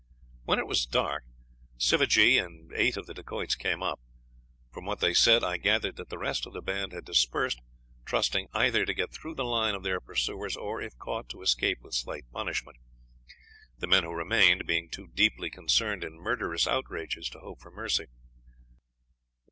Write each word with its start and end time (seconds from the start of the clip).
When 0.45 0.57
it 0.57 0.65
was 0.65 0.87
dusk, 0.87 1.21
Sivajee 1.77 2.39
and 2.43 2.73
eight 2.73 2.97
of 2.97 3.05
the 3.05 3.13
Dacoits 3.13 3.53
came 3.53 3.83
up. 3.83 3.99
From 4.71 4.83
what 4.83 4.99
they 4.99 5.13
said, 5.13 5.43
I 5.43 5.57
gathered 5.57 5.95
that 5.97 6.09
the 6.09 6.17
rest 6.17 6.47
of 6.47 6.53
the 6.53 6.61
band 6.63 6.91
had 6.91 7.05
dispersed, 7.05 7.61
trusting 8.03 8.47
either 8.51 8.83
to 8.83 8.95
get 8.95 9.11
through 9.13 9.35
the 9.35 9.45
line 9.45 9.75
of 9.75 9.83
their 9.83 9.99
pursuers, 10.01 10.57
or, 10.57 10.81
if 10.81 10.97
caught, 10.97 11.29
to 11.29 11.43
escape 11.43 11.81
with 11.81 11.93
slight 11.93 12.25
punishment, 12.31 12.77
the 13.77 13.85
men 13.85 14.03
who 14.03 14.09
remained 14.11 14.65
being 14.65 14.89
too 14.89 15.05
deeply 15.05 15.51
concerned 15.51 16.03
in 16.03 16.17
murderous 16.17 16.65
outrages 16.65 17.29
to 17.29 17.39
hope 17.39 17.61
for 17.61 17.69
mercy. 17.69 18.05